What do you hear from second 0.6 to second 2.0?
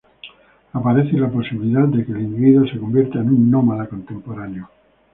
Aparece la posibilidad